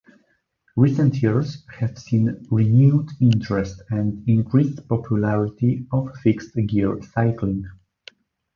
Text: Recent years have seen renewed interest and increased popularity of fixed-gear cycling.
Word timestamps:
Recent 0.77 1.21
years 1.21 1.63
have 1.77 1.95
seen 1.95 2.47
renewed 2.49 3.11
interest 3.19 3.83
and 3.91 4.27
increased 4.27 4.87
popularity 4.87 5.85
of 5.91 6.11
fixed-gear 6.23 7.03
cycling. 7.13 7.65